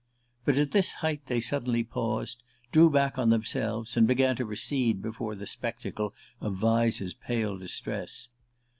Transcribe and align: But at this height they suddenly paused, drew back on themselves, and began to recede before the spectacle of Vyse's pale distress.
But 0.45 0.57
at 0.57 0.71
this 0.71 0.93
height 1.05 1.27
they 1.27 1.39
suddenly 1.39 1.83
paused, 1.83 2.41
drew 2.71 2.89
back 2.89 3.19
on 3.19 3.29
themselves, 3.29 3.95
and 3.95 4.07
began 4.07 4.35
to 4.37 4.45
recede 4.45 4.99
before 4.99 5.35
the 5.35 5.45
spectacle 5.45 6.11
of 6.39 6.55
Vyse's 6.55 7.13
pale 7.13 7.55
distress. 7.55 8.29